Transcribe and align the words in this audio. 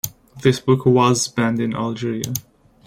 This 0.41 0.59
book 0.59 0.87
was 0.87 1.27
banned 1.27 1.59
in 1.61 1.75
Algeria. 1.75 2.33